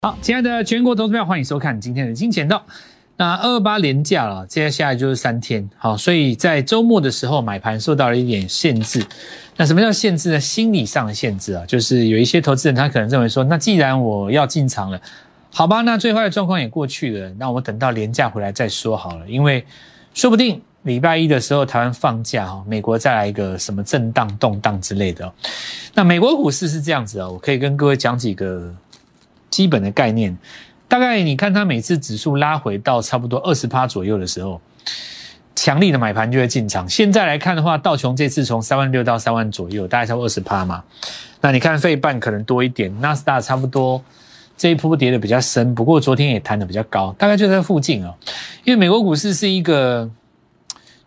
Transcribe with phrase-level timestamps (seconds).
[0.00, 2.64] 好，亲爱的全国投资票，欢迎收看今天的金钱道。
[3.16, 9.04] 那二八连假了，接下来就是三天，好，所以在周末的时候买盘受到了一点限制。
[9.56, 10.38] 那什么叫限制呢？
[10.38, 15.00] 心理上的限制啊，就是有一些投资人他可能认为说，那既然我要进场了，
[15.52, 19.66] 好吧，那最坏的状况也过去了，那我等到连假回来再说好了，因为
[20.14, 25.34] 说不定礼拜一的时候台湾放假哈，美国再来一个什么震荡动荡之类的。
[25.92, 28.72] 那美国股市是这样子啊，我可以跟各位讲几个。
[29.50, 30.36] 基本的概念，
[30.86, 34.60] 大概你看它每次指数拉回到差不多二十趴左右的时候，
[35.54, 36.88] 强力的买盘就会进场。
[36.88, 40.84] 现在来看的话，道琼这次从三万六到三万左右，大概差不二十趴嘛。
[41.40, 44.02] 那你看费半可能多一点，纳斯达差不多
[44.56, 48.14] 这一波跌的比较深，不过昨天也弹的比较高，大概就在附近啊。
[48.64, 50.10] 因为美国股市是一个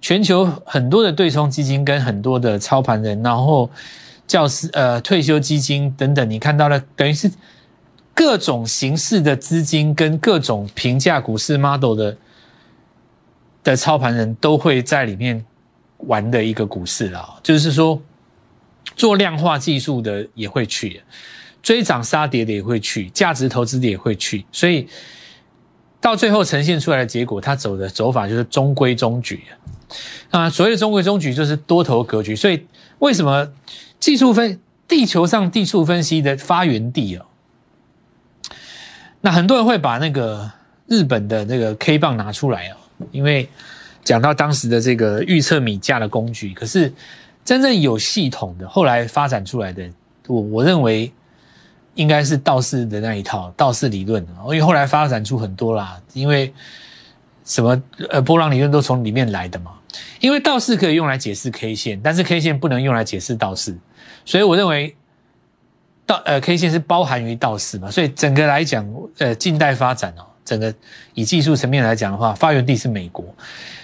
[0.01, 3.69] 全球很多的对冲基金跟很多的操盘人，然后
[4.27, 7.31] 教师呃退休基金等等，你看到了等于是。
[8.13, 12.17] 各种形式的资金跟各种评价股市 model 的
[13.63, 15.45] 的操盘人都会在里面
[15.99, 18.01] 玩的一个股市啦，就是说
[18.95, 21.01] 做量化技术的也会去，
[21.61, 24.87] 追涨杀跌的也会去，价值投资的也会去，所以
[25.99, 29.43] 到最后呈现出来的结果，它走的走法就是中规中矩
[30.31, 30.49] 啊。
[30.49, 32.65] 所谓的中规中矩就是多头格局，所以
[32.99, 33.47] 为什么
[33.99, 37.25] 技术分地球上技术分析的发源地哦？
[39.21, 40.51] 那很多人会把那个
[40.87, 42.75] 日本的那个 K 棒拿出来哦，
[43.11, 43.47] 因为
[44.03, 46.91] 讲到当时的这个预测米价的工具，可是
[47.45, 49.87] 真正有系统的后来发展出来的，
[50.25, 51.11] 我我认为
[51.93, 56.51] 应该是道士的那一套道士理论，因为后来发展出很多啦，因为
[57.45, 59.73] 什么呃波浪理论都从里面来的嘛，
[60.19, 63.77] 因为道士可以用来解释 K 线，但是 K 线不能用来解释道士，
[64.25, 64.95] 所以我认为。
[66.25, 70.73] 呃 K 线是包含于道氏嘛，所以整个来讲，呃，近代发展哦，整个
[71.13, 73.25] 以技术层面来讲的话，发源地是美国，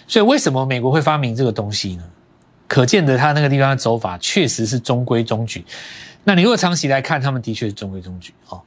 [0.07, 2.03] 所以为什么美国会发明这个东西呢？
[2.67, 5.63] 可见的，它那个地方的走法确实是中规中矩。
[6.23, 8.61] 那你如果长期来看，他们的确是中规中矩哦。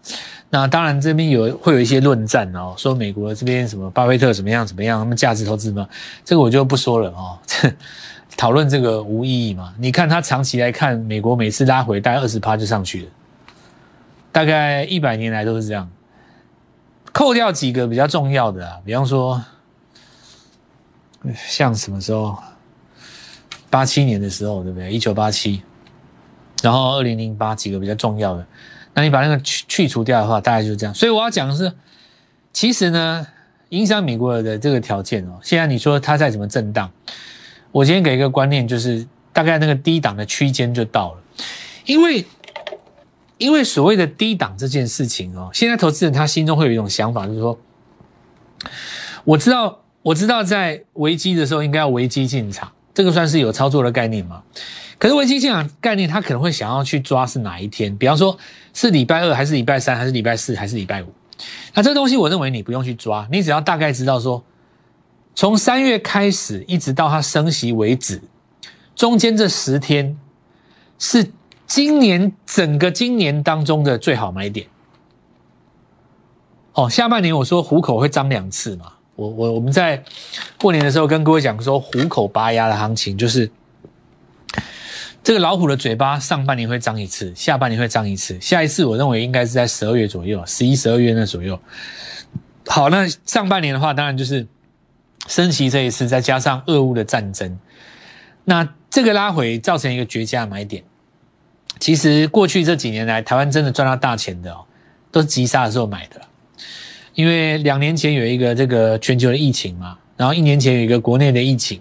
[0.48, 5.86] 那当然这边有会有一些论战哦，说美国这边什么巴菲特怎么样怎么样，他们价值投资嘛，
[6.24, 7.38] 这个我就不说了哦。
[8.36, 9.74] 讨论这个无意义嘛？
[9.78, 13.08] 你看他长期来看，美国每次拉回大概二十趴就上去了。
[14.32, 15.90] 大概一百年来都是这样，
[17.12, 19.44] 扣掉几个比较重要的啊，比方说，
[21.34, 22.38] 像什么时候，
[23.68, 24.92] 八七年的时候，对不对？
[24.92, 25.62] 一九八七，
[26.62, 28.46] 然后二零零八几个比较重要的，
[28.94, 30.94] 那你把那个去去除掉的话，大概就是这样。
[30.94, 31.72] 所以我要讲的是，
[32.52, 33.26] 其实呢，
[33.70, 36.88] 影响美国的这个条件哦，现在你说它再怎么震荡，
[37.72, 41.20] 我今天给一个观念，就是大概那个低档的区间就到了，
[41.84, 42.24] 因为。
[43.40, 47.58] 因为所谓的低档这件事情哦，现在投资人他心中会有一种想法，就是说，
[49.24, 54.42] 我知道，我知道在危机的时候应该要危机进场，这个算是有操作的概念吗？
[54.98, 58.36] 可是危机进场概念，他可能会想要去抓是哪一天，比方说
[58.74, 61.06] 是礼拜二还是礼拜三还是礼拜四还是礼拜五？
[61.72, 64.44] 那这东西我认为你不用去抓，你只要大概知道说，
[65.34, 68.20] 从三月开始一直到它升息为止，
[68.94, 70.18] 中间这十天
[70.98, 71.32] 是。
[71.70, 74.66] 今年整个今年当中的最好买点，
[76.72, 80.02] 哦，下半年我说虎口会张两次嘛，我我我们在
[80.58, 83.48] 过年的时候跟各位讲说虎口拔牙的行情，就是
[85.22, 91.56] 这个老虎的嘴巴上半年会张一次，下半年会张一次，下一次我认为应该是在十二月左右，十一、十二月那左右。
[92.66, 94.44] 好，那上半年的话，当然就是
[95.28, 97.60] 升旗这一次，再加上俄乌的战争，
[98.44, 100.82] 那这个拉回造成一个绝佳买点。
[101.80, 104.64] 其实过去这几年来，台湾真的赚到大钱的哦，
[105.10, 106.20] 都是急杀的时候买的。
[107.14, 111.80] 因为两年前有一个这个全球的疫情嘛，然后一年前有一个国内的疫情，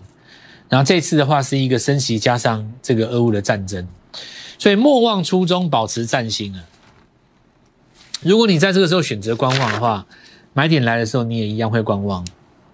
[0.70, 3.88] 然后这次的话是一个升息加上这个俄乌的战争，
[4.58, 6.64] 所以莫忘初衷，保持战心啊。
[8.22, 10.06] 如果你在这个时候选择观望的话，
[10.54, 12.26] 买点来的时候你也一样会观望，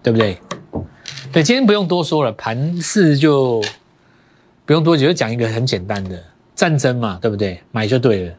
[0.02, 0.38] 对不对？
[1.32, 3.62] 对，今天不用多说了，盘市就
[4.64, 6.24] 不用多久，就讲一个很简单的。
[6.56, 7.60] 战争嘛，对不对？
[7.70, 8.34] 买就对了。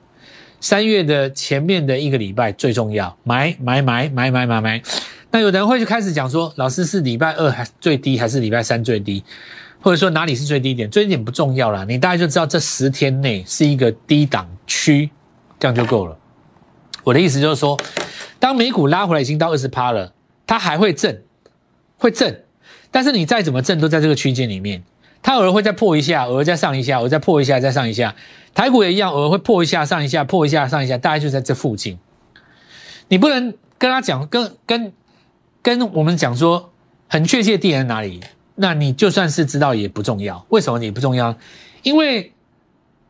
[0.59, 4.81] 三月的前面的一个礼拜最重要，买买买买买买买。
[5.29, 9.23] 那有的人会就开始讲说，老师是礼拜二还最低，还是礼拜三最低？
[9.79, 10.89] 或者说哪里是最低点？
[10.89, 15.09] 最低点不重要了，你大概就知道这十天内是一个低档区，
[15.59, 16.17] 这样就够了。
[17.03, 17.79] 我的意思就是说，
[18.39, 20.11] 当美股拉回来已经到二十趴了，
[20.47, 21.23] 它还会震，
[21.97, 22.43] 会震，
[22.89, 24.83] 但是你再怎么震都在这个区间里面。
[25.21, 28.15] 它偶尔会再破一下，偶尔再上一下，偶尔再破一下，再上一下。
[28.53, 31.99] 台股也一样，偶尔会破一下，上一下，破一下，上一下，大概就在这附近。
[33.09, 34.93] 你不能跟他讲，跟跟
[35.61, 36.71] 跟我们讲说
[37.07, 38.21] 很确切地点在哪里，
[38.55, 40.45] 那你就算是知道也不重要。
[40.49, 41.35] 为什么你不重要？
[41.83, 42.33] 因为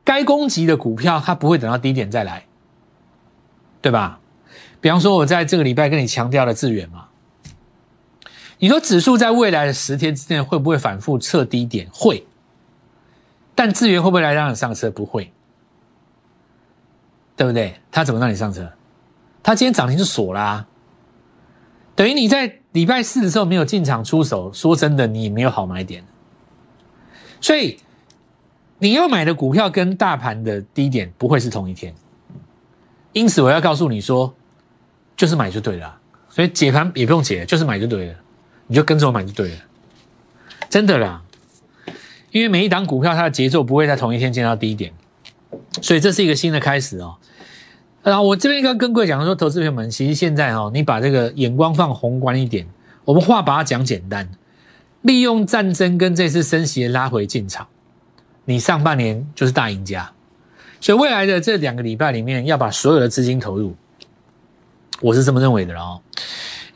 [0.04, 2.46] 该攻击的股票它不会等到低点再来，
[3.82, 4.20] 对吧？
[4.80, 7.07] 比方说，我在这个礼拜跟你强调的资源嘛，
[8.60, 11.88] 你说指数在未来的十天之内会不会反复测低点？
[11.94, 12.26] 会，
[13.54, 14.90] 但资源会不会来让你上车？
[14.90, 15.32] 不会，
[17.36, 17.80] 对不对？
[17.92, 18.72] 他怎么让你上车？
[19.44, 20.66] 他今天涨停就锁啦，
[21.96, 26.04] 等于你在礼拜四的时候没有进场出手，说真的，你没有好买点。
[27.40, 27.80] 所以
[28.80, 31.94] 你要买的股票跟大盘的低点不会是同一天，
[33.14, 34.34] 因此我要告诉你说。
[35.16, 36.00] 就是买就对了，
[36.30, 38.16] 所以解盘也不用解，就是买就对了，
[38.68, 39.58] 你就跟着我买就对了，
[40.70, 41.24] 真的啦。
[42.32, 44.94] 因为每一档股票它的节奏不会在同一天见到低点，
[45.82, 47.16] 所以这是一个新的开始哦。
[48.04, 52.68] 然后我这边跟跟各位讲说，投资朋友们，其实现在哈，你把这个眼光放宏观一点，
[53.06, 54.30] 我们话把它讲简单，
[55.02, 57.68] 利用战争跟这次升息拉回进场，
[58.46, 60.12] 你上半年就是大赢家。
[60.80, 63.76] 所以未来的这两个礼拜里面，要把所有的资金投入。
[65.02, 66.02] 我是这么认为的哦。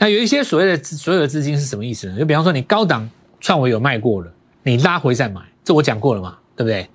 [0.01, 2.17] 那有一些所谓的所有的资金是什么意思呢？
[2.17, 3.07] 就比方说你高档
[3.39, 4.31] 创维有卖过了，
[4.63, 6.89] 你拉回再买，这我讲过了嘛，对不对？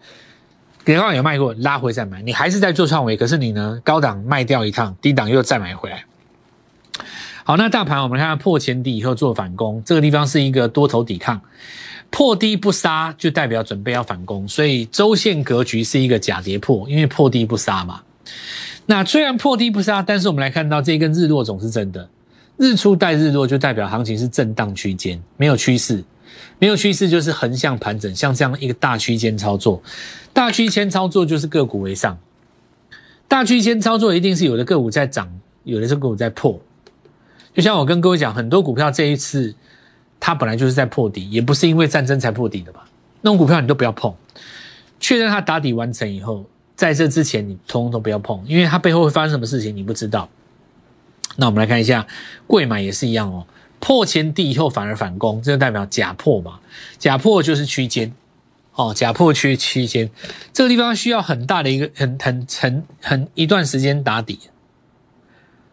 [0.96, 6.04] 高档有卖过，拉回再买，你还是在做创维，可是你呢，高档卖掉一趟，低档又再买回来。
[7.44, 11.40] 好，那大盘我们看破前低以后做反攻，这个地方是一个多头抵抗，
[12.10, 18.00] 破低不杀就代表准备要反攻，所以周线格局是一个假跌破，因为破低不杀嘛。
[18.86, 22.08] 那虽然破低不杀，但是我们来看到这根日落总是真的，
[22.56, 26.02] 日出带日落就代表行情是震荡区间，没有趋势，
[26.58, 29.82] 没有趋势就是横向盘整，像这样一个大区间操作，
[30.32, 32.18] 大区间操作就是个股为上，
[33.28, 35.28] 大区间操作一定是有的个股在涨，
[35.64, 36.60] 有的是个股在破，
[37.54, 39.54] 就像我跟各位讲，很多股票这一次
[40.18, 42.84] 它本来就是在破底，也不是因为战争才破底的吧，
[43.20, 44.14] 那种股票你都不要碰，
[44.98, 46.44] 确认它打底完成以后。
[46.74, 50.28] 在这之前，你通通都不要碰，因为它背后会发生什么事情，你不知道。
[51.36, 52.06] 那我们来看一下，
[52.46, 53.46] 贵买也是一样哦，
[53.78, 56.58] 破前低以后反而反攻，这就代表假破嘛？
[56.98, 58.12] 假破就是区间，
[58.74, 60.10] 哦，假破区区间，
[60.52, 64.40] 这个地方需要很大的一个很很很很一段时间打底，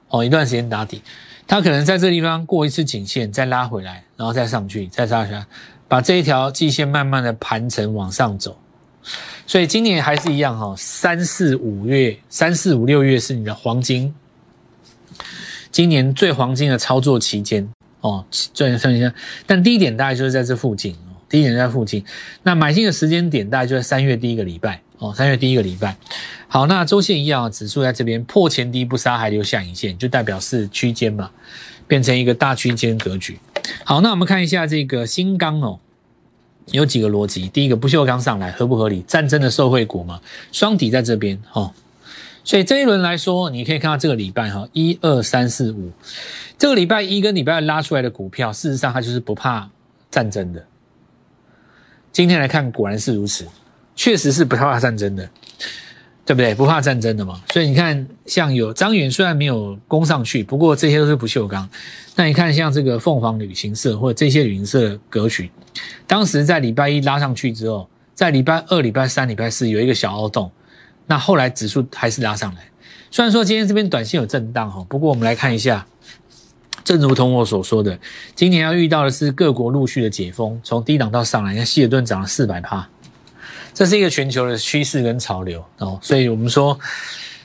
[0.09, 1.01] 哦，一段时间打底，
[1.47, 5.45] 它可能在这个地方过一次颈线，再拉回来，然后再上去，再拉下来，
[5.87, 8.59] 把这一条季线慢慢的盘成往上走。
[9.45, 14.13] 所以今年还是一样哈，三四五月、三四五六月是你的黄金，
[15.73, 17.67] 今年最黄金的操作期间
[17.99, 18.23] 哦。
[18.31, 19.13] 最算一下，
[19.45, 22.05] 但低点大概就是在这附近哦，低点在附近。
[22.43, 25.97] 那买进的时间点大概就在三月第一个礼拜哦，三月第一个礼拜。
[26.47, 31.31] 好，那周线一样，指数在这边破前低不杀，还留下影线，就代表是区间嘛，
[31.87, 33.39] 变成一个大区间格局。
[33.83, 35.79] 好，那我们看一下这个新钢哦。
[36.67, 39.01] 有几个逻辑，第一个不锈钢上来合不合理？
[39.01, 40.21] 战争的受惠股嘛，
[40.53, 41.69] 双底在这边哈，
[42.43, 45.91] 所以这一轮来说，你可以看到这个礼拜哈，一二三四五，
[46.57, 49.69] 这个礼拜一跟礼拜二拉出来的股票，事实上它就是不怕
[50.11, 50.65] 战争的。
[52.11, 53.47] 今天来看，果然是如此，
[53.95, 55.29] 确实是不怕战争的。
[56.25, 56.55] 对不对？
[56.55, 61.69] 不怕战争的嘛，所以你看，像有张远虽然没有攻上去，不过这些都是不锈钢。
[62.15, 65.51] 那你看，像这个凤凰旅行社或者这些旅行社格局，
[66.07, 70.49] 当时在礼拜一拉上去之后，在礼拜二、礼拜三、礼拜四有一个小凹洞，
[71.07, 72.69] 那后来指数还是拉上来。
[73.11, 75.85] 虽然说今天这边短线有震荡哈，不过我们来看一下，
[76.83, 77.99] 正如同我所说的，
[78.35, 82.89] 今年要遇到的是各国陆续的解封，从低档到上来，你看希尔顿涨了四百帕。
[83.73, 86.79] 这是一个全球的趋势跟潮流哦，所以我们说，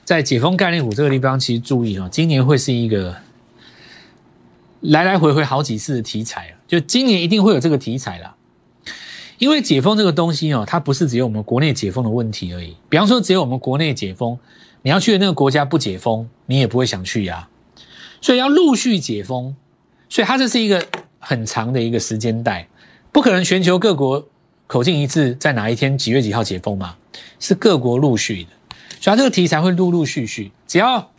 [0.05, 3.17] 在解封概念股这个地方，其实注意啊，今年会是一个
[4.81, 8.35] 来来回回好几次的题材啊，就今年一定会有这个题材啦。
[9.39, 12.77] 因为解封这个东西哦，它不是只有我们国内解封的问题而已。
[12.89, 14.39] 比方说，只有我们国内解封，
[14.83, 17.49] 你要去的那个国家不解封，你也不会想去呀。
[18.21, 19.55] 所以要陆续解封，
[20.09, 20.85] 所以它这是一个
[21.19, 22.69] 很长的一个时间带，
[23.13, 24.27] 不可能全球各国。
[24.67, 26.95] 口径一致，在哪一天几月几号解封嘛？
[27.41, 28.51] 是各国陆续的，
[29.01, 30.53] 所以它这个题材会陆陆续续。
[30.67, 31.11] 只要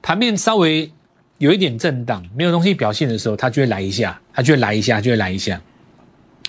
[0.00, 0.88] 盘面稍微
[1.38, 5.60] 有一点震荡，没有东西表现的时候，它就会来一下，它就会来一下，就会来一下。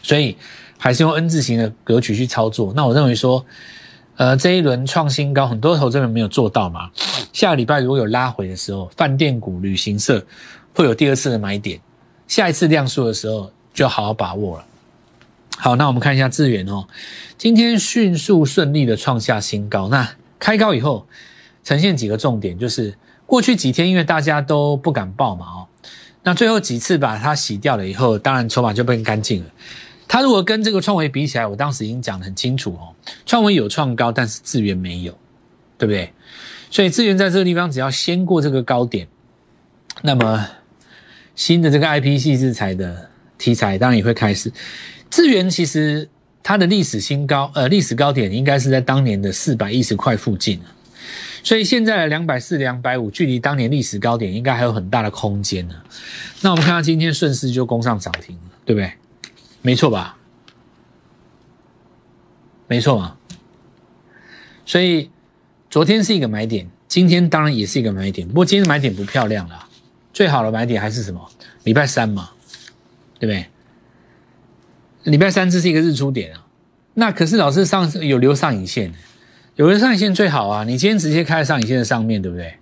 [0.04, 0.38] 所以
[0.84, 2.74] 还是用 N 字形的格局去操作。
[2.76, 3.46] 那我认为说，
[4.18, 6.92] 呃，这一轮创新高，很多投资人没有做到嘛。
[7.32, 10.22] 下个礼拜如果有拉回的时候，饭店股、旅行社
[10.76, 11.80] 会有第二次的买点，
[12.28, 14.66] 下一次量缩的时候就好好把握了。
[15.56, 16.86] 好，那我们看一下智源哦，
[17.38, 19.88] 今天迅速顺利的创下新高。
[19.88, 21.08] 那开高以后，
[21.64, 22.94] 呈现几个重点，就是
[23.26, 25.68] 过去几天因为大家都不敢报嘛，哦，
[26.24, 29.50] 那最后几次把它洗掉了以后，当然筹码就变干净了。
[30.14, 32.94] 它如果跟这个创维比起来，我当时已经讲得很清楚哦，
[33.26, 35.12] 创维有创高，但是资源没有，
[35.76, 36.14] 对不对？
[36.70, 39.08] 所以资源在这个地方只要先过这个高点，
[40.04, 40.48] 那么
[41.34, 44.54] 新的这个 IP 系制裁的题材当然也会开始。
[45.10, 46.08] 资源其实
[46.44, 50.60] 它的历史新高，呃，历史高点应该是在当年的四百一十块附近
[51.42, 55.74] 所以现在的两百四、两百五，距离当年历史高点应该还有很大的空间呢。
[56.42, 58.92] 那我们看到今天顺势就攻上涨停了，对不对？
[59.64, 60.18] 没错吧？
[62.68, 63.18] 没错嘛。
[64.66, 65.10] 所以
[65.70, 68.28] 昨天是一个买点，今天当然也是一个买点。
[68.28, 69.68] 不过今天买点不漂亮了，
[70.14, 71.28] 最好的买点还是什么？
[71.64, 72.30] 礼拜三嘛，
[73.20, 73.48] 对不对？
[75.12, 76.46] 礼拜三这是一个日出点啊。
[76.94, 78.94] 那可是老师上有留上影线。
[79.56, 80.64] 有留上影线最好啊！
[80.64, 82.56] 你今天直接开在上影线的上面对不对？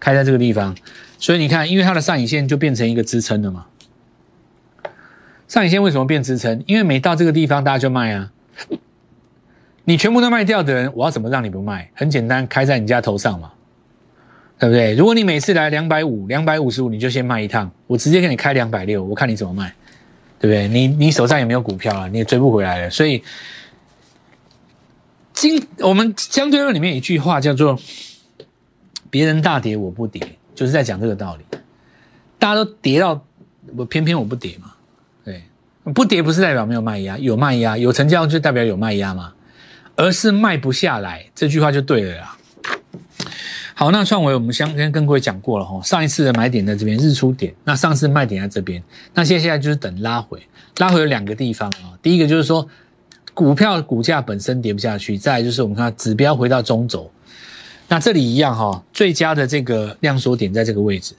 [0.00, 0.74] 开在这个地方，
[1.18, 3.66] 所以你看，因为它的上影线就变成一个支撑了嘛。
[5.48, 6.62] 上影线为什么变支撑？
[6.66, 8.30] 因为每到这个地方，大家就卖啊。
[9.84, 11.90] 你全部都卖掉的人，我要怎么让你不卖？
[11.94, 13.50] 很简单，开在你家头上嘛，
[14.58, 14.94] 对不对？
[14.94, 19.74] 如果你每次来两百五、两百五十五，你就先卖一趟，我直接给你开两百六，我看你怎么卖，
[20.38, 20.68] 对不对？
[20.68, 23.22] 你你手上也没有股票啊，你也追不回来了，所以。
[25.40, 27.78] 今我们相对论里面一句话叫做
[29.08, 30.20] “别人大跌我不跌”，
[30.52, 31.44] 就是在讲这个道理。
[32.40, 33.24] 大家都跌到
[33.76, 34.74] 我，偏偏我不跌嘛？
[35.94, 39.32] 不跌不是代表没有卖压，有卖压，有成交就代表有卖压嘛？
[39.96, 42.36] 而是卖不下来，这句话就对了啦。
[43.74, 48.82] 好，那创维我们相跟跟各位讲过了哈，上一次的买点在这边，日出点，那上次卖点在这边，
[49.14, 50.42] 那现在就是等拉回，
[50.78, 52.68] 拉回有两个地方啊，第一个就是说。
[53.34, 57.08] 股票股价本身跌不下去，再就是我们看指标回到中轴，
[57.86, 61.14] 那这里一样哈，最佳的这个量缩点在这个位置。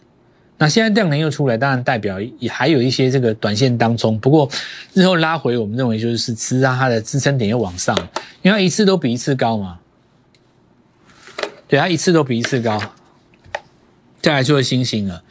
[0.59, 4.47] 那现在量能又出来，当然代表也还有一些这个短线当中，不过
[4.93, 7.97] 日后拉回，我们认为就是支撑它的支撑点又往上，
[8.43, 9.79] 因为它一次都比一次高嘛。
[11.67, 12.79] 对，它一次都比一次高。
[14.21, 15.23] 再来就是星星了，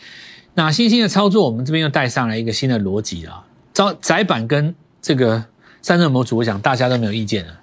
[0.54, 5.44] 那星星的操作，我们这边又带上来一个新的逻辑啊，招窄板跟这个。
[5.80, 7.60] 三热模组，我想大家都没有意见了，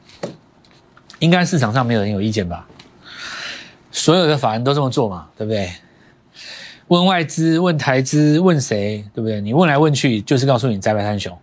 [1.20, 2.66] 应该市场上没有人有意见吧？
[3.92, 5.70] 所有的法人都这么做嘛，对不对？
[6.88, 9.42] 问外资，问台资，问谁，对不对？
[9.42, 11.38] 你问来问去，就是告诉你窄板三雄。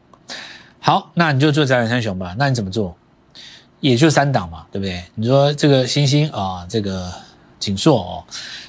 [0.78, 2.34] 好，那你就做窄板三雄吧。
[2.38, 2.96] 那你怎么做？
[3.80, 5.02] 也就三档嘛，对不对？
[5.14, 7.12] 你说这个星星啊，这个
[7.58, 8.24] 锦硕哦，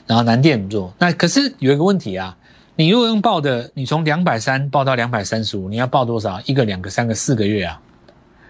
[0.07, 0.93] 然后南电怎么做？
[0.97, 2.35] 那可是有一个问题啊。
[2.75, 6.41] 你如果用报的，你从两百三报到两百三十五，你要报多少？
[6.45, 7.79] 一个、两个、三个、四个月啊？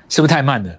[0.08, 0.74] 是不是太慢了？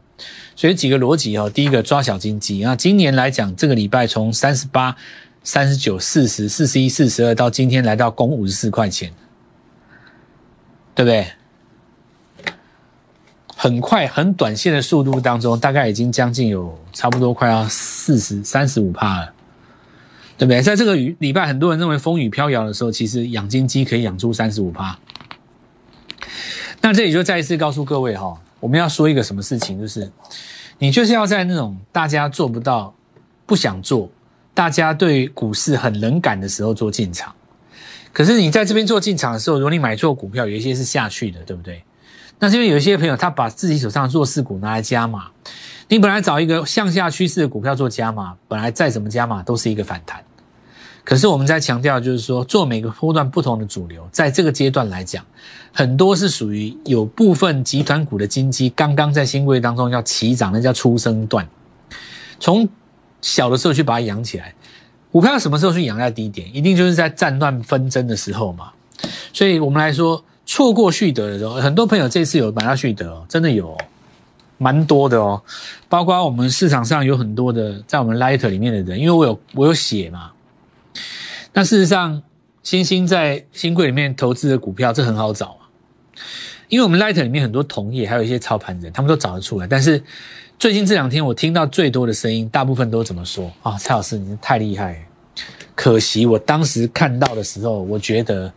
[0.56, 1.50] 所以几个逻辑哦。
[1.50, 4.96] 第一个抓小金鸡那今年来讲，这个礼拜从三十八、
[5.44, 9.12] 三十九、四十四、十一、四十二到今天来到攻五十四块钱，
[10.94, 11.28] 对不对？
[13.54, 19.32] 很快、很短线的速度当中，大概已经将近有差不多快要四十三十五帕了，
[20.36, 20.60] 对不对？
[20.60, 24.98] 在这个雨礼拜，很多人认为风雨飘摇的时候，其实养金鸡可以养出三十五帕。
[26.80, 28.38] 那这里就再一次告诉各位哈。
[28.60, 30.10] 我们要说一个什么事情，就是
[30.78, 32.94] 你就是要在那种大家做不到、
[33.46, 34.10] 不想做、
[34.54, 37.34] 大家对股市很冷感的时候做进场。
[38.12, 41.82] 可是你在这边做进场的时候，如果你买错股票，有一些是下去的，对不对？
[42.38, 45.26] 那这边有一些朋友，他把自己手上弱势股拿来加码。
[45.88, 50.22] 你本来找一个向下趋势的股票做加码，本来再怎么加码都是一个反弹。
[51.04, 55.24] 可是我们在强调，就是说做每个波段不同的主流，在这个阶段来讲，
[55.72, 61.46] 很多是属于有部分集团股的金基刚刚在新贵当中要起涨，那叫出生段。
[62.40, 62.68] 从
[63.24, 64.54] 小的时候去把它养起来，
[65.10, 66.54] 股票什么时候去养在低点？
[66.54, 68.70] 一定就是在战乱纷争的时候嘛。
[69.32, 73.74] 所以我们来说，错过旭德的时候，很多朋友这次有买到旭德，真的有
[74.58, 75.42] 蛮多的哦。
[75.88, 80.32] 包括我们市场上有很多的在我们 Light 里面的人，因为我有我有写嘛。
[81.54, 82.22] 那事实上，
[82.62, 85.64] 星星在新贵里面投资的股票，这很好找啊。
[86.68, 89.66] 因为我们 Light 里面很多同业，还有一些操盘人，他们都找得出来。
[89.66, 90.02] 但是
[90.64, 93.76] 最近这两天，我听到最多的声音，大部分都怎么说啊？
[93.76, 95.06] 蔡老师，你太厉害！
[95.74, 98.50] 可惜我当时看到的时候，我觉得，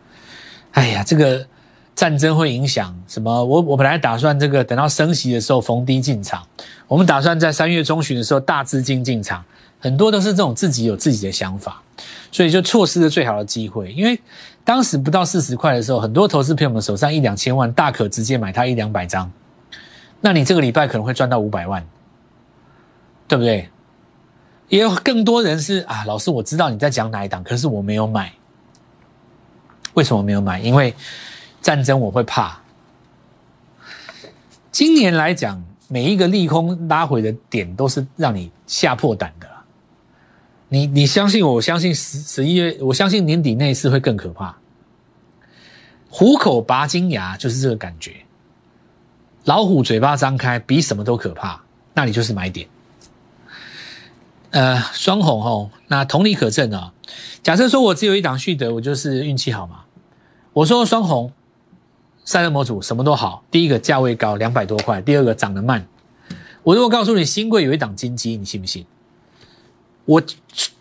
[0.71, 1.45] 哎呀，这个
[1.93, 3.43] 战争会影响什么？
[3.43, 6.41] 我我本来打算这个等到升息的时候逢低进场，
[6.87, 9.43] 我们打算在三月中旬的时候大资金进场，
[9.77, 11.83] 很多都是这种自己有自己的想法。
[12.31, 14.17] 所以就错失了最好的机会，因为
[14.63, 19.29] 当时不到四十块的时候，很多投资朋友们手上一两千万，大可直接买它一两百张，
[20.21, 21.85] 那你这个礼拜可能会赚到五百万，
[23.27, 23.69] 对不对？
[24.69, 28.33] 也有更多人是啊，老师我知道你在讲哪一档，可是我没有买。
[29.93, 30.59] 为什么没有买？
[30.59, 30.93] 因为
[31.61, 32.59] 战争我会怕。
[34.71, 39.47] 今年来讲，每一个利空拉回的点都是让你吓破胆的。
[40.67, 44.55] 你你相信我，我相信十十一月，我相信年底那次会更可怕。
[46.09, 48.17] 虎口拔金牙就是这个感觉，
[49.45, 51.61] 老虎嘴巴张开比什么都可怕，
[51.93, 52.67] 那你就是买点。
[54.57, 56.91] 呃，双红哦，那同理可证啊。
[57.43, 59.81] 假设说我只有一档续德，我就是运气好嘛。
[60.51, 61.31] 我说双红，
[62.25, 65.85] 散热模组什么都好，第一个价位高两百多块，第二个涨得慢。
[66.63, 68.83] 我如果告诉你新贵有一档金鸡，你信不信？
[70.05, 70.23] 我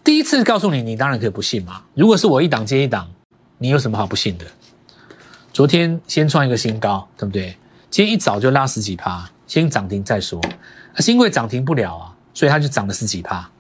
[0.03, 1.83] 第一次告诉你，你当然可以不信嘛。
[1.93, 3.07] 如果是我一档接一档，
[3.59, 4.47] 你有什么好不信的？
[5.53, 7.55] 昨天先创一个新高，对不对？
[7.91, 10.41] 今天一早就拉十几趴，先涨停再说。
[10.97, 13.51] 新贵涨停不了啊，所以它就涨了十几趴。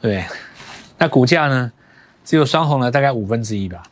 [0.00, 0.24] 对，
[0.98, 1.72] 那股价呢？
[2.24, 3.82] 只有双红了大概五分之一吧。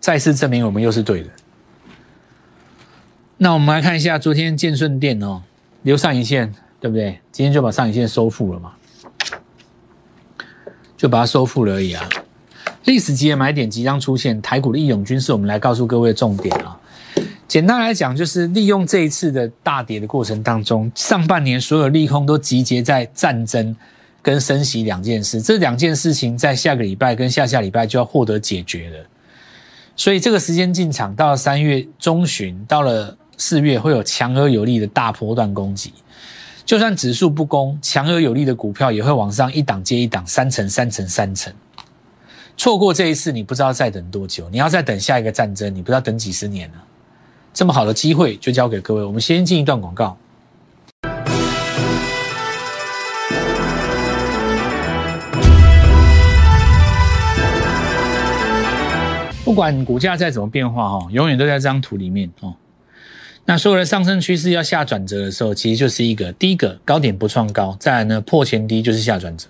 [0.00, 1.28] 再次证明我们又是对的。
[3.36, 5.42] 那我们来看一下昨天建顺店哦，
[5.82, 7.20] 留上影线，对不对？
[7.30, 8.72] 今天就把上影线收复了嘛。
[10.96, 12.08] 就把它收复了而已啊！
[12.86, 16.76] 历史级的买点即将出现，台股的义勇军是我们来告诉各位的重点啊。
[17.46, 23.76] 简单来讲，就是利用这一次的大跌的过程当中，上半年所有利空都集结在战争
[24.22, 29.06] 跟升息两件事，这两件事情在下个礼拜跟下下礼拜就要获得解决了。
[29.96, 35.92] 所以这个时间进场，到了三月中旬，到了四月会有强而有力的大波段攻击。
[36.64, 41.52] 就算指数不攻，强而有力的股票也会往上一档接一档，三层三层三层。
[42.56, 44.50] 错过这一次，你不知道再等多久。
[44.50, 46.74] 你要再等下一个战争，你不知道等几十年了。
[47.54, 49.02] 这么好的机会，就交给各位。
[49.02, 50.16] 我们先进一段广告。
[59.48, 62.54] 不管股价再怎么变化，哈，永远都在这张图里面哦。
[63.46, 69.46] 那所有的上升趋势要下转折的时候，其实就是一个第一个高点不创高，再来呢破前低就是下转折。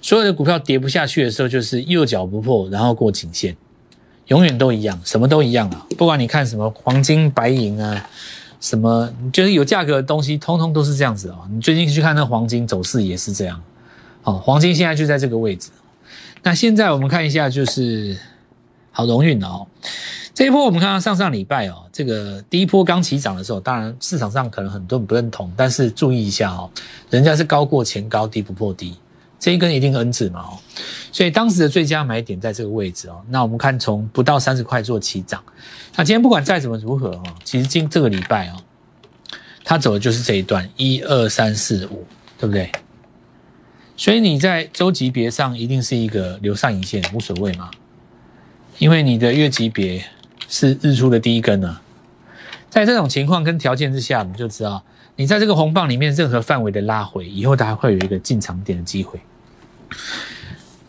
[0.00, 3.54] 所有的股票跌不下去的时候，就是右脚不破，然后过颈线，
[4.28, 5.86] 永远都一样，什么都一样啊。
[5.98, 8.08] 不管你看什么黄金、白银啊，
[8.58, 11.40] 什么就是有价格的东西，通通都是这样子啊。
[11.52, 13.62] 你最近去看那黄金走势也是这样，
[14.22, 15.68] 好，黄金现在就在这个位置。
[16.42, 18.18] 那现在我们看一下，就是
[18.94, 19.66] 好荣运哦。
[20.32, 26.70] 这一波我们看到上上礼拜哦，这个第一波刚起涨的时候，当然市场上可能很多人不认同，但是注意一下哦，
[27.10, 28.96] 人家是高过前高，低不破低，
[29.38, 30.58] 这一根一定 N 字嘛哦，
[31.12, 33.22] 所以当时的最佳买点在这个位置哦。
[33.28, 35.40] 那我们看从不到三十块做起涨，
[35.94, 38.56] 那今天不管再怎么如何哦，其实今这个礼拜哦，
[39.62, 42.04] 它走的就是这一段一二三四五，
[42.38, 42.72] 对不对？
[43.96, 47.70] 所以你在周级别上一定是一个留上影线无所谓嘛，
[48.78, 50.04] 因为你的月级别。
[50.46, 51.80] 是日出的第一根呢，
[52.68, 54.84] 在这种情况跟条件之下，我们就知道，
[55.16, 59.18] 你在这个红棒里面任何范围的拉回，以后它会有一个进场点的机会，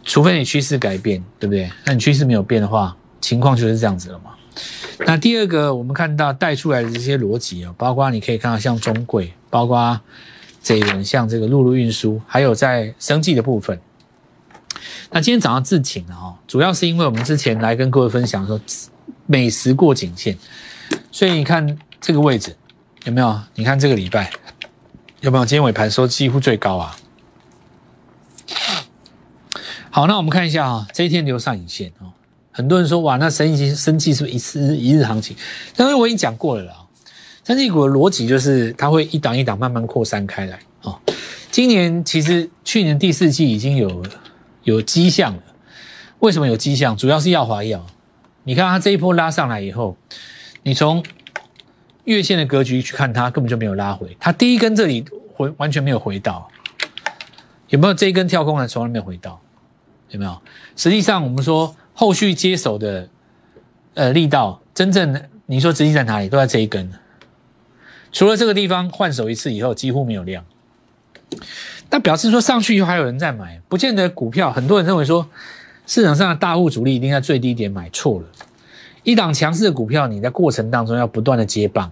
[0.03, 1.71] 除非你趋势改变，对不对？
[1.85, 4.35] 那你趋势没有变的话，情况就是这样子了嘛。
[5.07, 9.99] 那第二个，我们看到带出来的这些逻辑啊，包括你可以看到像中贵，包括
[10.61, 13.79] 这一轮像这个陆路运输，还有在生计的部分。
[15.11, 18.59] 那今天早上自请了哦，主要是因为我们之前来跟各位分享说。
[19.27, 20.37] 美食过颈线，
[21.11, 22.55] 所以你看这个位置
[23.05, 23.41] 有没有？
[23.55, 24.31] 你看这个礼拜
[25.21, 25.43] 有没有？
[25.43, 26.95] 今天尾盘收几乎最高啊。
[29.89, 32.13] 好，那我们看一下啊，这一天留上影线哦。
[32.51, 35.35] 很多人说哇，那生意生气是不是一次一日行情？
[35.75, 36.75] 但是我已经讲过了啦，
[37.43, 41.01] 生技股的逻辑就是它会一档一档慢慢扩散开来哦。
[41.49, 44.05] 今年其实去年第四季已经有
[44.65, 45.43] 有迹象了，
[46.19, 46.97] 为什么有迹象？
[46.97, 47.85] 主要是耀华药。
[48.43, 49.95] 你看它这一波拉上来以后，
[50.63, 51.03] 你从
[52.03, 54.15] 月线的格局去看，它根本就没有拉回。
[54.19, 56.47] 它第一根这里回完全没有回到，
[57.69, 58.67] 有没有这一根跳空呢？
[58.67, 59.39] 从来没有回到，
[60.09, 60.41] 有没有？
[60.75, 63.07] 实际上我们说后续接手的
[63.93, 66.27] 呃力道，真正你说资金在哪里？
[66.27, 66.91] 都在这一根。
[68.11, 70.43] 除了这个地方换手一次以后，几乎没有量。
[71.89, 74.51] 那表示说上去以后还有人在买，不见得股票。
[74.51, 75.27] 很多人认为说。
[75.87, 78.25] 市场上的大户主力一定在最低点买错了，
[79.03, 81.91] 一档强势的股票，你在过程当中要不断的接棒，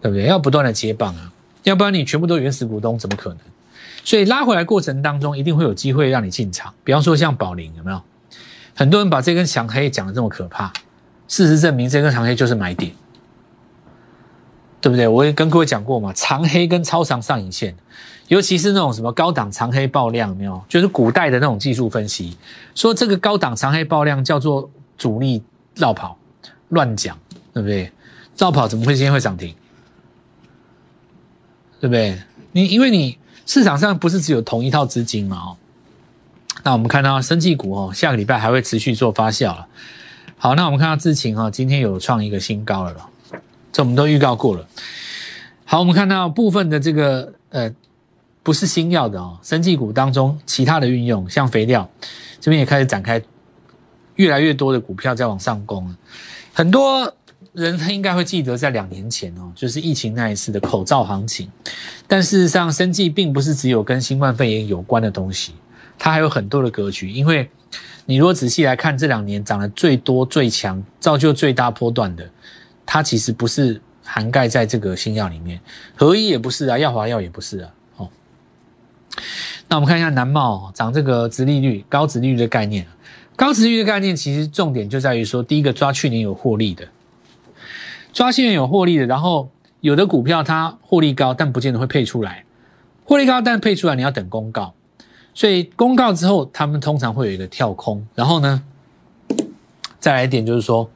[0.00, 0.24] 对不对？
[0.24, 1.30] 要不断的接棒啊，
[1.64, 3.38] 要不然你全部都原始股东怎么可能？
[4.04, 6.72] 所以拉回来过程当中，一定会有机会让你进场。
[6.82, 8.00] 比方说像宝林有没有？
[8.74, 10.72] 很多人把这根长黑讲的这么可怕，
[11.28, 12.90] 事实证明这根长黑就是买点。
[14.80, 15.06] 对不对？
[15.06, 17.76] 我也跟各位讲过嘛，长黑跟超长上影线，
[18.28, 20.62] 尤其是那种什么高档长黑爆量，没有？
[20.68, 22.36] 就是古代的那种技术分析，
[22.74, 25.42] 说这个高档长黑爆量叫做主力
[25.74, 26.16] 绕跑，
[26.70, 27.18] 乱讲，
[27.52, 27.92] 对不对？
[28.36, 29.54] 绕跑怎么会今天会涨停？
[31.80, 32.18] 对不对？
[32.52, 35.36] 你因为你市场上不是只有同一套资金嘛？
[35.36, 35.56] 哦，
[36.64, 39.66] 那我们看到生技股哦，下个礼拜还会持续做发酵了。
[40.38, 43.08] 好，那我们看到智勤哈，今天有创一个新高了。
[43.72, 44.66] 这我们都预告过了。
[45.64, 47.72] 好，我们看到部分的这个呃，
[48.42, 51.88] 不是新药的哦，生技股当中其他的运用，像肥料
[52.40, 53.22] 这边也开始展开，
[54.16, 55.94] 越来越多的股票在往上攻。
[56.52, 57.14] 很多
[57.52, 61.48] 人应该会记得，在两年前哦，就是疫情那一次的口罩行情。
[62.08, 65.54] 但事实上，生技并不是只有跟新冠肺炎有关的东西，
[65.98, 67.10] 它还有很多的格局。
[67.10, 67.48] 因为
[68.06, 72.28] 你如果仔细来看，这两年涨得最多、最强、造就最大波段的。
[72.84, 75.60] 它其实不是涵盖在这个新药里面，
[75.96, 77.70] 合一也不是啊，药华药也不是啊。
[79.68, 82.86] 那我们看一下南茂涨这个殖利率高殖利率的概念，
[83.36, 86.88] 高殖利率的概念其实重点就在于说，第一个抓去年有获利的，
[88.12, 92.44] 抓去年有获利的，然后有的股票它获利高，但不见得会配出来，
[93.04, 94.74] 获利高但配出来你要等公告，
[95.34, 98.62] 所以公告之后他们通常会有一个跳空，然后呢，
[99.98, 100.90] 再来一点就是说。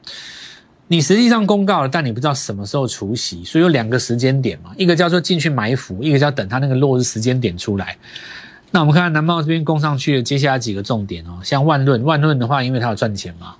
[0.89, 7.97] 你实际上公告了，但你不知道什么时候除息，所以有两个时间点嘛，一个叫做进去埋伏，一个叫等它那个落日时间点出来。
[8.71, 13.55] 那我们看看南茂这边攻上去的，接下来几个重点哦，像万润，万润的话，因为它有赚钱嘛，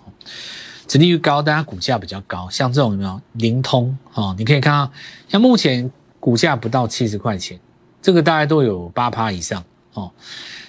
[0.88, 2.50] 殖利率高，但它股价比较高。
[2.50, 4.34] 像这种有没有灵通哦？
[4.38, 4.92] 你可以看到，
[5.28, 7.60] 像目前股价不到七十块钱，
[8.02, 9.64] 这个大概都有八趴以上
[9.94, 10.12] 哦。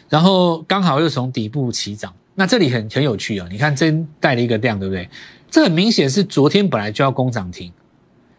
[0.09, 5.09] 然后刚好又从底部起涨，那这里很很有趣哦，你看这带了一个量，对不对？
[5.51, 7.73] 这很明显是昨天本来就要攻涨停，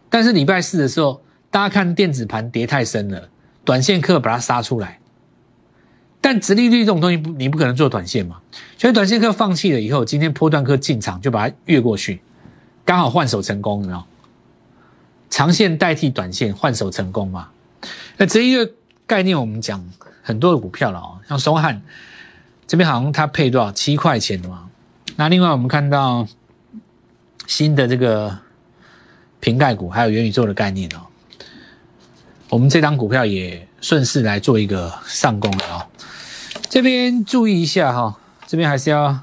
[0.08, 1.20] 但是礼拜四的时候，
[1.50, 3.28] 大家看电子盘跌太深了，
[3.64, 4.98] 短线客把它杀出来。
[6.20, 8.40] 但直利率这种东西不，你不可能做短线嘛，
[8.78, 12.20] 所以短线客放弃了以后，今天波段客进场就把它越过去，
[12.84, 14.04] 刚好换手成功，有没有？
[15.28, 17.48] 长线代替短线，换手成功嘛？
[18.18, 18.70] 那这一个
[19.06, 19.84] 概念我们讲
[20.22, 21.82] 很多的股票了哦，像松汉
[22.68, 24.68] 这边好像它配多少七块钱的嘛？
[25.16, 26.28] 那另外我们看到。
[27.50, 28.38] 新的这个
[29.40, 31.02] 瓶盖股，还有元宇宙的概念哦，
[32.48, 35.82] 我们这张股票也顺势来做一个上攻了哦。
[36.68, 39.18] 这边注意一下哈，这边还是要，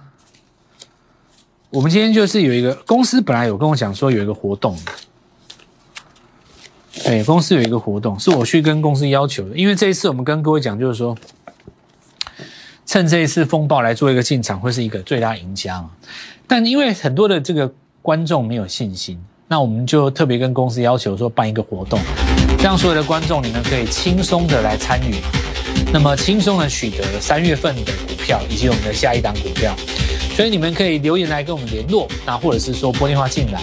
[1.70, 4.78] 我们今天就是有一个公司本来有跟我讲说有一个活动，
[7.06, 11.18] 对，公司有一个活动是我去跟公司要求的，因为这一次我们跟各位讲就是说，
[12.86, 15.90] 趁这一次风暴来做一个进场会是一个最大赢家，
[16.46, 17.74] 但因为很多的这个。
[18.08, 22.00] 观众没有信心，那我们就特别跟公司要求说办一个活动，
[22.64, 25.16] 让所有的观众你们可以轻松的来参与，
[25.92, 29.76] 那么轻松的取得三月份的股票以及我们的下一档股票，
[30.34, 33.62] 所以你们可以留言来跟我们联络，那或者是说拨电话进来，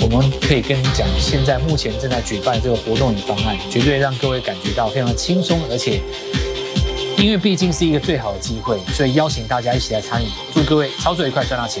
[0.00, 6.00] 我们可以跟你讲现在目前正在举办这个活动与方案，绝对让各位感觉到非常的轻松，而且
[7.18, 11.80] 因为毕竟是一个最好的机会，所以邀请大家一起来参与，祝各位操作愉快，赚大钱。